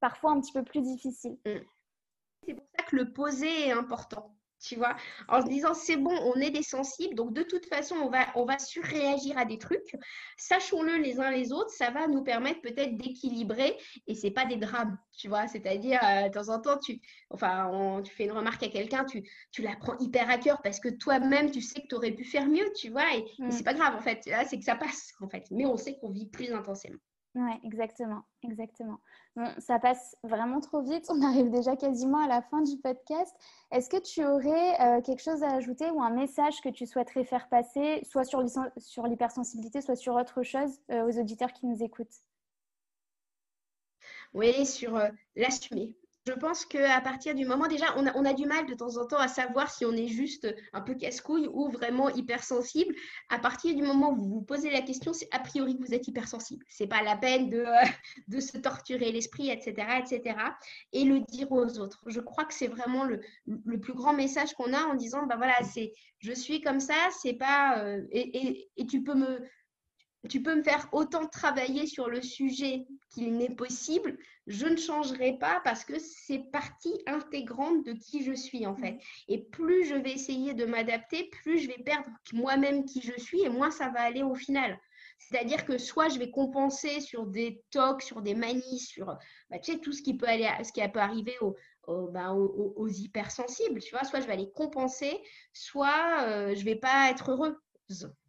[0.00, 1.38] parfois un petit peu plus difficiles.
[1.46, 1.60] Mm.
[2.46, 4.96] C'est pour ça que le poser est important tu vois,
[5.28, 8.26] en se disant c'est bon, on est des sensibles, donc de toute façon, on va,
[8.36, 9.96] on va surréagir à des trucs.
[10.36, 14.56] Sachons-le les uns les autres, ça va nous permettre peut-être d'équilibrer et c'est pas des
[14.56, 18.62] drames, tu vois, c'est-à-dire euh, de temps en temps, tu, enfin, tu fais une remarque
[18.62, 21.88] à quelqu'un, tu, tu la prends hyper à cœur parce que toi-même, tu sais que
[21.88, 23.50] tu aurais pu faire mieux, tu vois, et, et mm.
[23.50, 25.98] c'est pas grave en fait, là, c'est que ça passe en fait, mais on sait
[25.98, 26.98] qu'on vit plus intensément.
[27.34, 29.00] Oui, exactement, exactement.
[29.36, 31.06] Bon, ça passe vraiment trop vite.
[31.10, 33.34] On arrive déjà quasiment à la fin du podcast.
[33.70, 37.24] Est-ce que tu aurais euh, quelque chose à ajouter ou un message que tu souhaiterais
[37.24, 42.22] faire passer, soit sur l'hypersensibilité, soit sur autre chose, euh, aux auditeurs qui nous écoutent?
[44.34, 45.94] Oui, sur euh, l'assumer.
[46.26, 49.18] Je pense qu'à partir du moment, déjà, on a, du mal de temps en temps
[49.18, 52.94] à savoir si on est juste un peu casse-couille ou vraiment hypersensible.
[53.28, 55.94] À partir du moment où vous vous posez la question, c'est a priori que vous
[55.94, 56.64] êtes hypersensible.
[56.68, 57.64] Ce n'est pas la peine de,
[58.28, 60.36] de se torturer l'esprit, etc., etc.
[60.92, 62.04] Et le dire aux autres.
[62.06, 63.20] Je crois que c'est vraiment le,
[63.80, 67.34] plus grand message qu'on a en disant, bah voilà, c'est je suis comme ça, c'est
[67.34, 67.80] pas...
[67.80, 69.40] Euh, et tu peux me
[70.28, 75.36] tu peux me faire autant travailler sur le sujet qu'il n'est possible, je ne changerai
[75.38, 78.98] pas parce que c'est partie intégrante de qui je suis en fait.
[79.28, 83.42] Et plus je vais essayer de m'adapter, plus je vais perdre moi-même qui je suis
[83.42, 84.78] et moins ça va aller au final.
[85.18, 89.06] C'est-à-dire que soit je vais compenser sur des tocs, sur des manies, sur
[89.50, 91.36] bah, tu sais, tout ce qui peut aller, ce qui peut arriver
[91.86, 94.04] bah, aux, hypersensibles, tu vois.
[94.04, 95.20] Soit je vais aller compenser,
[95.52, 97.56] soit euh, je ne vais pas être heureux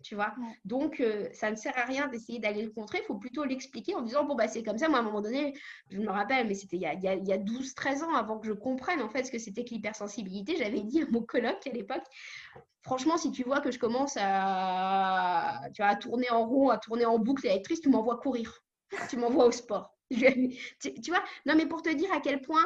[0.04, 0.34] tu vois.
[0.66, 3.96] Donc, euh, ça ne sert à rien d'essayer d'aller le contrer, il faut plutôt l'expliquer
[3.96, 4.90] en disant, bon, bah, c'est comme ça.
[4.90, 5.54] Moi, à un moment donné,
[5.90, 8.48] je me rappelle, mais c'était il y a, il y a 12-13 ans avant que
[8.48, 10.56] je comprenne en fait ce que c'était que l'hypersensibilité.
[10.58, 12.04] J'avais dit à mon colloque à l'époque,
[12.84, 16.78] franchement, si tu vois que je commence à, tu vois, à tourner en rond, à
[16.78, 18.62] tourner en boucle électrice, tu m'envoies courir.
[19.10, 19.98] Tu m'envoies au sport.
[20.12, 22.64] tu, vois, non, mais pour te dire à quel point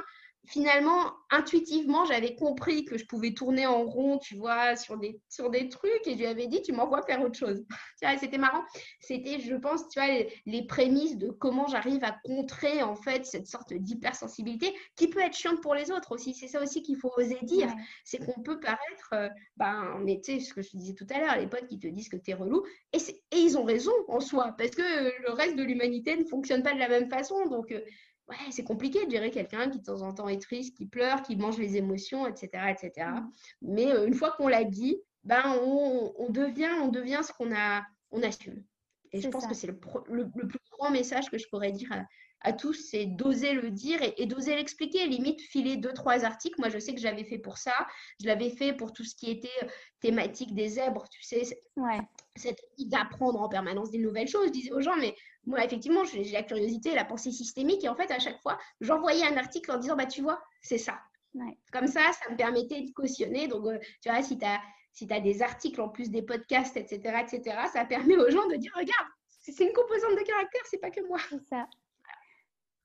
[0.47, 5.50] finalement, intuitivement, j'avais compris que je pouvais tourner en rond, tu vois, sur des, sur
[5.50, 7.65] des trucs, et je lui avais dit, tu m'envoies faire autre chose.
[8.19, 8.63] c'était marrant.
[9.02, 10.08] C'était, je pense, tu vois,
[10.45, 15.36] les, prémices de comment j'arrive à contrer, en fait, cette sorte d'hypersensibilité qui peut être
[15.36, 16.34] chiante pour les autres aussi.
[16.34, 17.69] C'est ça aussi qu'il faut oser dire.
[18.04, 21.08] C'est qu'on peut paraître, euh, ben, mais tu sais, ce que je te disais tout
[21.10, 22.97] à l'heure, les potes qui te disent que tu es relou, et,
[23.32, 26.73] et, ils ont raison en soi, parce que le reste de l'humanité ne fonctionne pas
[26.73, 27.45] de la même façon.
[27.47, 27.82] Donc, euh,
[28.30, 31.22] ouais, c'est compliqué de gérer quelqu'un qui de temps en temps est triste, qui pleure,
[31.22, 32.50] qui mange les émotions, etc.
[32.70, 33.08] etc.
[33.08, 33.30] Mm.
[33.62, 37.84] Mais euh, une fois qu'on l'a dit, ben, on, devient, on devient ce qu'on a,
[38.12, 38.63] on assume.
[39.12, 42.06] Et je pense que c'est le, le, plus grand message que je pourrais dire à,
[42.54, 45.08] tous, c'est d'oser le dire et, d'oser l'expliquer.
[45.08, 46.60] Limite, filer deux, trois articles.
[46.60, 47.73] Moi, je sais que j'avais fait pour ça.
[48.21, 49.67] Je l'avais fait pour tout ce qui était euh,
[50.00, 51.43] thématique des zèbres, tu sais.
[51.76, 52.00] Ouais.
[52.36, 54.47] Cette d'apprendre en permanence des nouvelles choses.
[54.47, 57.84] Je disais aux gens, mais moi, effectivement, j'ai la curiosité, la pensée systémique.
[57.84, 60.78] Et en fait, à chaque fois, j'envoyais un article en disant, bah, tu vois, c'est
[60.78, 61.00] ça.
[61.71, 63.47] Comme ça, ça me permettait de cautionner.
[63.47, 64.60] Donc, euh, tu vois, si tu as,
[64.93, 68.56] si as des articles en plus des podcasts, etc., etc., ça permet aux gens de
[68.56, 69.08] dire, regarde,
[69.54, 71.19] c'est une composante de caractère, c'est pas que moi.
[71.30, 71.67] C'est ça.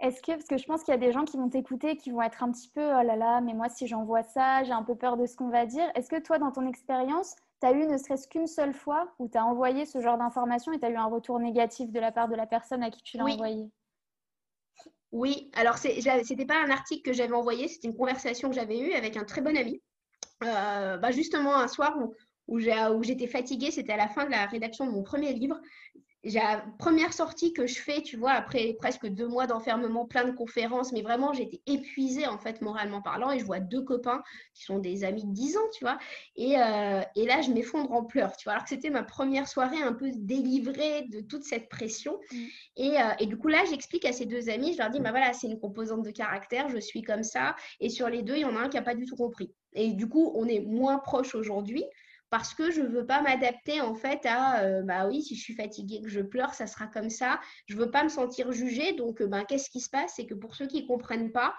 [0.03, 2.11] Est-ce que, parce que je pense qu'il y a des gens qui vont t'écouter, qui
[2.11, 4.83] vont être un petit peu, oh là là, mais moi, si j'envoie ça, j'ai un
[4.83, 5.85] peu peur de ce qu'on va dire.
[5.95, 9.29] Est-ce que toi, dans ton expérience, tu as eu ne serait-ce qu'une seule fois où
[9.29, 12.11] tu as envoyé ce genre d'information et tu as eu un retour négatif de la
[12.11, 13.71] part de la personne à qui tu l'as envoyé?
[15.13, 18.81] Oui, alors ce n'était pas un article que j'avais envoyé, c'était une conversation que j'avais
[18.81, 19.81] eue avec un très bon ami.
[20.43, 22.13] Euh, bah justement, un soir où,
[22.49, 25.61] où j'étais fatiguée, c'était à la fin de la rédaction de mon premier livre
[26.25, 30.31] la première sortie que je fais, tu vois, après presque deux mois d'enfermement, plein de
[30.31, 34.23] conférences, mais vraiment, j'étais épuisée, en fait, moralement parlant, et je vois deux copains
[34.55, 35.99] qui sont des amis de 10 ans, tu vois,
[36.37, 39.49] et, euh, et là, je m'effondre en pleurs, tu vois, alors que c'était ma première
[39.49, 42.19] soirée un peu délivrée de toute cette pression.
[42.31, 42.37] Mm.
[42.77, 45.11] Et, euh, et, du coup, là, j'explique à ces deux amis, je leur dis, bah
[45.11, 48.43] voilà, c'est une composante de caractère, je suis comme ça, et sur les deux, il
[48.43, 49.53] y en a un qui n'a pas du tout compris.
[49.75, 51.85] Et du coup, on est moins proche aujourd'hui,
[52.33, 55.43] parce que je ne veux pas m'adapter en fait à euh, bah oui, si je
[55.43, 57.39] suis fatiguée, que je pleure, ça sera comme ça.
[57.67, 58.95] Je ne veux pas me sentir jugée.
[58.95, 60.15] Donc, euh, ben, qu'est-ce qui se passe?
[60.17, 61.55] C'est que pour ceux qui ne comprennent pas,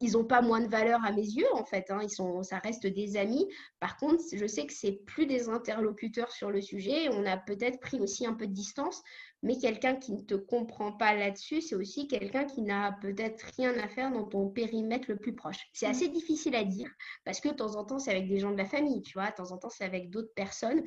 [0.00, 1.90] ils n'ont pas moins de valeur à mes yeux, en fait.
[1.90, 2.00] Hein.
[2.02, 3.46] Ils sont, ça reste des amis.
[3.80, 7.08] Par contre, je sais que c'est plus des interlocuteurs sur le sujet.
[7.10, 9.02] On a peut-être pris aussi un peu de distance
[9.42, 13.72] mais quelqu'un qui ne te comprend pas là-dessus, c'est aussi quelqu'un qui n'a peut-être rien
[13.78, 15.68] à faire dans ton périmètre le plus proche.
[15.72, 15.90] C'est mm.
[15.90, 16.90] assez difficile à dire
[17.24, 19.30] parce que de temps en temps, c'est avec des gens de la famille, tu vois,
[19.30, 20.82] de temps en temps, c'est avec d'autres personnes.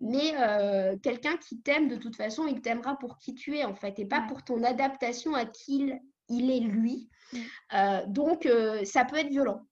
[0.00, 3.76] Mais euh, quelqu'un qui t'aime, de toute façon, il t'aimera pour qui tu es, en
[3.76, 5.92] fait, et pas pour ton adaptation à qui
[6.28, 7.08] il, est lui.
[7.34, 7.38] Mm.
[7.74, 9.66] Euh, donc, euh, ça peut être violent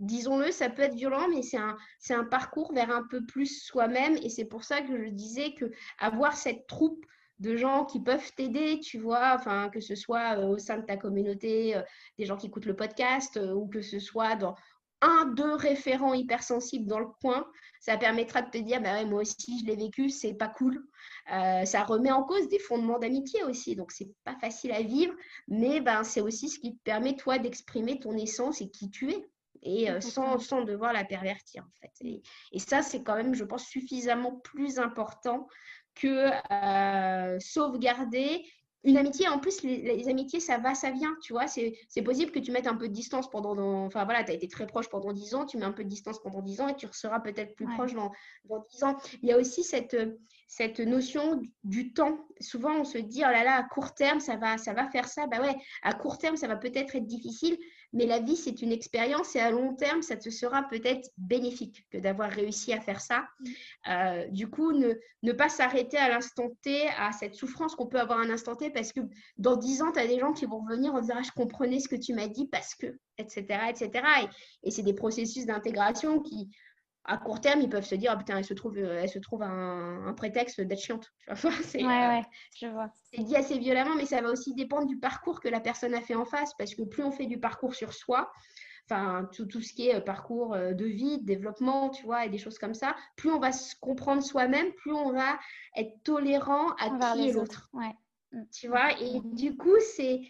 [0.00, 4.16] disons-le, ça peut être violent, mais c'est un, parcours vers un peu plus soi-même.
[4.22, 7.04] Et c'est pour ça que je disais que avoir cette troupe
[7.38, 9.36] de gens qui peuvent t'aider, tu vois,
[9.74, 11.78] que ce soit euh, au sein de ta communauté,
[12.18, 14.54] des gens qui écoutent le podcast, ou que ce soit dans
[15.00, 17.46] un, deux référents hypersensibles dans le coin,
[17.80, 20.82] ça permettra de te dire, bah ouais, moi aussi, je l'ai vécu, c'est pas cool.
[21.28, 25.14] ça remet en cause des fondements d'amitié aussi, donc c'est pas facile à vivre,
[25.48, 29.10] mais ben, c'est aussi ce qui te permet, toi, d'exprimer ton essence et qui tu
[29.10, 29.28] es
[29.66, 31.92] et sans, sans, devoir la pervertir en fait.
[32.02, 35.46] Et, et ça, c'est quand même, je pense, suffisamment plus important
[35.94, 38.44] que euh, sauvegarder
[38.84, 41.46] une amitié, en plus, les, amitiés, ça va, ça vient, tu vois.
[41.46, 43.56] C'est possible que tu mettes un peu de distance pendant.
[43.86, 45.88] enfin, voilà, tu as été très proche pendant 10 ans, tu mets un peu de
[45.88, 48.12] distance pendant 10 ans et tu seras peut-être plus proche dans,
[48.44, 48.96] dans 10 ans.
[49.22, 49.96] Il y a aussi cette,
[50.46, 52.18] cette notion du temps.
[52.40, 55.08] Souvent, on se dit, oh là là, à court terme, ça va, ça va faire
[55.08, 55.26] ça.
[55.26, 57.56] Bah ouais, à court terme, ça va peut-être être difficile,
[57.94, 61.86] mais la vie, c'est une expérience et à long terme, ça te sera peut-être bénéfique
[61.90, 63.28] que d'avoir réussi à faire ça.
[63.38, 63.46] Mm.
[63.88, 68.00] Euh, du coup, ne, ne pas s'arrêter à l'instant T, à cette souffrance qu'on peut
[68.00, 69.00] avoir à un instant T, parce que
[69.38, 71.78] dans dix ans, tu as des gens qui vont revenir en disant ah, Je comprenais
[71.78, 73.44] ce que tu m'as dit parce que, etc.
[73.70, 73.90] etc.
[74.22, 76.50] Et, et c'est des processus d'intégration qui,
[77.04, 79.18] à court terme, ils peuvent se dire, ah, putain, elle se trouve, euh, elle se
[79.18, 81.12] trouve un, prétexte d'être chiante.
[81.62, 82.22] c'est, ouais, ouais,
[82.56, 82.90] je vois.
[83.12, 86.00] C'est dit assez violemment, mais ça va aussi dépendre du parcours que la personne a
[86.00, 88.32] fait en face, parce que plus on fait du parcours sur soi,
[88.88, 92.24] enfin, tout, tout ce qui est euh, parcours euh, de vie, de développement, tu vois,
[92.24, 95.38] et des choses comme ça, plus on va se comprendre soi-même, plus on va
[95.76, 97.68] être tolérant à qui est l'autre.
[97.74, 97.94] Ouais.
[98.52, 100.22] Tu vois, et du coup, c'est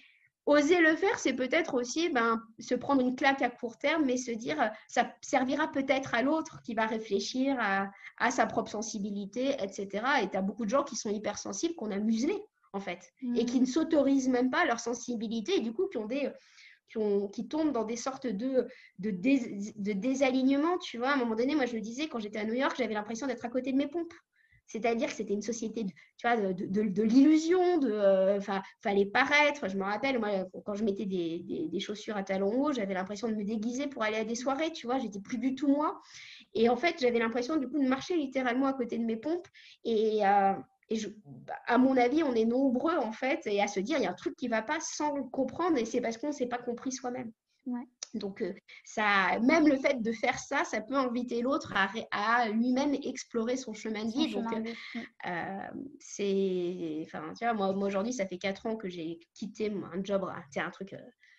[0.46, 4.18] Oser le faire, c'est peut-être aussi ben, se prendre une claque à court terme, mais
[4.18, 9.56] se dire, euh, ça servira peut-être à l'autre qui va réfléchir à, sa propre sensibilité,
[9.62, 10.04] etc.
[10.22, 12.42] Et tu as beaucoup de gens qui sont hypersensibles, qu'on a muselés,
[12.74, 13.62] en fait, et qui mmh.
[13.62, 16.30] ne s'autorisent même pas leur sensibilité, et du coup, qui ont des,
[17.32, 21.10] qui, tombent dans des sortes de, de, de désalignement, tu vois.
[21.10, 23.26] À un moment donné, moi, je le disais, quand j'étais à New York, j'avais l'impression
[23.26, 24.12] d'être à côté de mes pompes.
[24.66, 28.40] C'est-à-dire que c'était une société de, tu vois, de, l'illusion, de, euh,
[28.80, 29.68] fallait paraître.
[29.68, 30.30] Je me rappelle, moi,
[30.64, 34.16] quand je mettais des, chaussures à talons hauts, j'avais l'impression de me déguiser pour aller
[34.16, 36.00] à des soirées, tu vois, j'étais plus du tout moi.
[36.54, 39.46] Et en fait, j'avais l'impression du coup de marcher littéralement à côté de mes pompes.
[39.84, 40.54] Et, euh,
[40.90, 41.08] je,
[41.66, 44.10] à mon avis, on est nombreux en fait, et à se dire il y a
[44.10, 46.46] un truc qui ne va pas sans le comprendre, et c'est parce qu'on ne s'est
[46.46, 47.32] pas compris soi-même.
[48.14, 52.48] Donc, euh, ça, même le fait de faire ça, ça peut inviter l'autre à, à
[52.48, 54.32] lui-même explorer son chemin de vie.
[54.32, 54.46] Donc,
[55.26, 55.58] euh,
[55.98, 60.02] c'est, enfin, tu vois, moi, moi aujourd'hui, ça fait quatre ans que j'ai quitté un
[60.02, 60.94] job, c'est un truc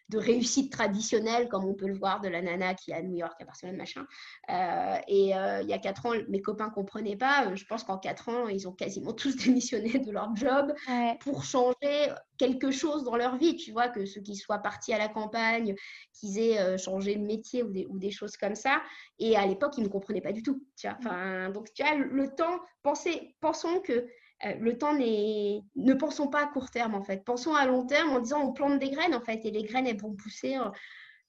[0.09, 3.15] de réussite traditionnelle, comme on peut le voir de la nana qui est à New
[3.15, 4.05] York, à Barcelone, machin.
[4.49, 7.47] Euh, et euh, il y a quatre ans, mes copains ne comprenaient pas.
[7.47, 10.73] Euh, je pense qu'en quatre ans, ils ont quasiment tous démissionné de leur job
[11.21, 13.55] pour changer quelque chose dans leur vie.
[13.55, 15.75] Tu vois, que ceux qui soient partis à la campagne,
[16.13, 18.81] qu'ils aient changé de métier ou des, ou des, choses comme ça.
[19.19, 20.63] Et à l'époque, ils ne comprenaient pas du tout.
[20.77, 20.97] Tu vois.
[20.99, 24.07] Enfin, donc, tu vois, le temps, pensez, pensons que
[24.43, 25.61] le temps n'est.
[25.75, 27.23] Ne pensons pas à court terme en fait.
[27.23, 29.87] Pensons à long terme en disant on plante des graines en fait et les graines
[29.87, 30.57] elles vont pousser.
[30.57, 30.69] Euh,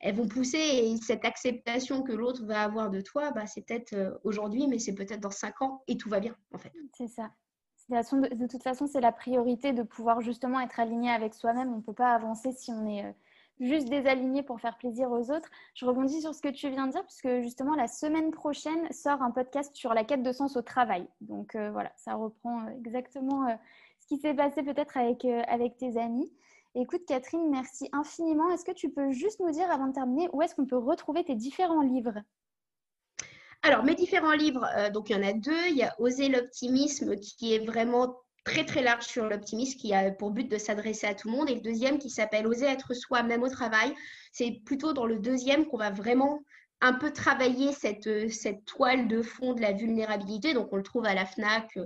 [0.00, 3.94] elles vont pousser et cette acceptation que l'autre va avoir de toi, bah, c'est peut-être
[3.94, 6.72] euh, aujourd'hui, mais c'est peut-être dans cinq ans et tout va bien en fait.
[6.92, 7.30] C'est ça.
[7.88, 11.72] De toute façon, c'est la priorité de pouvoir justement être aligné avec soi-même.
[11.72, 13.14] On ne peut pas avancer si on est
[13.60, 15.50] juste désaligné pour faire plaisir aux autres.
[15.74, 19.22] Je rebondis sur ce que tu viens de dire, puisque justement, la semaine prochaine sort
[19.22, 21.06] un podcast sur la quête de sens au travail.
[21.20, 23.54] Donc euh, voilà, ça reprend euh, exactement euh,
[24.00, 26.30] ce qui s'est passé peut-être avec, tes amis.
[26.74, 28.50] Écoute, Catherine, merci infiniment.
[28.50, 31.24] Est-ce que tu peux juste nous dire, avant de terminer, où est-ce qu'on peut retrouver
[31.24, 32.20] tes différents livres?
[33.62, 35.66] Alors, mes différents livres, donc il y en a deux.
[35.70, 38.14] Il y a Oser l'optimisme qui est vraiment
[38.46, 41.50] très très large sur l'optimisme qui a pour but de s'adresser à tout le monde.
[41.50, 43.92] Et le deuxième qui s'appelle Oser être soi même au travail.
[44.32, 46.40] C'est plutôt dans le deuxième qu'on va vraiment
[46.80, 50.54] un peu travailler cette, cette toile de fond de la vulnérabilité.
[50.54, 51.76] Donc, on le trouve à la FNAC,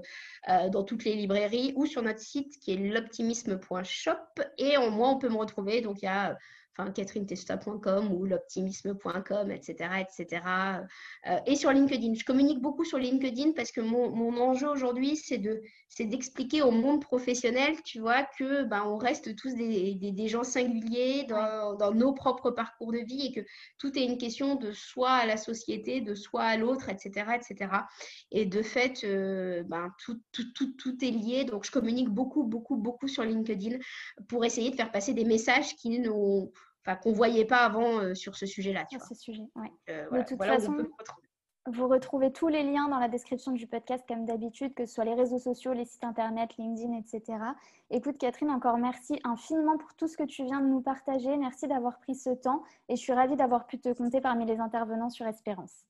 [0.49, 4.43] euh, dans toutes les librairies ou sur notre site qui est l'optimisme.shop.
[4.59, 5.81] Et en moi, on peut me retrouver.
[5.81, 6.37] Donc, il y a
[6.77, 9.91] enfin catherinetesta.com ou l'optimisme.com, etc.
[10.01, 10.43] etc.
[11.27, 12.15] Euh, et sur LinkedIn.
[12.15, 16.63] Je communique beaucoup sur LinkedIn parce que mon, mon enjeu aujourd'hui, c'est de c'est d'expliquer
[16.63, 21.75] au monde professionnel, tu vois, que ben, on reste tous des, des, gens singuliers dans,
[21.75, 25.27] dans, nos propres parcours de vie et que tout est une question de soi à
[25.27, 27.73] la société, de soi à l'autre, etc., etc.
[28.31, 31.45] Et de fait, euh, ben, tout, tout, tout, tout, est lié.
[31.45, 33.77] Donc, je communique beaucoup, beaucoup, beaucoup sur LinkedIn
[34.29, 36.53] pour essayer de faire passer des messages qui nous
[36.87, 38.87] enfin qu'on voyait pas avant euh, sur ce sujet-là.
[38.91, 39.71] Sur ce sujet, ouais.
[39.91, 40.77] Euh, de toute façon,
[41.67, 45.05] vous retrouvez tous les liens dans la description du podcast comme d'habitude, que ce soit
[45.05, 47.39] les réseaux sociaux, les sites internet, LinkedIn, etc.
[47.91, 51.37] Écoute Catherine, encore merci infiniment pour tout ce que tu viens de nous partager.
[51.37, 54.59] Merci d'avoir pris ce temps et je suis ravie d'avoir pu te compter parmi les
[54.59, 55.85] intervenants sur Espérance.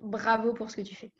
[0.00, 1.12] Bravo pour ce que tu fais.